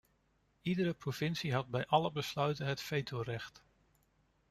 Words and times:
Iedere 0.61 0.93
provincie 0.93 1.51
had 1.53 1.67
bij 1.69 1.85
alle 1.87 2.11
besluiten 2.11 2.65
het 2.67 2.81
vetorecht. 2.81 3.63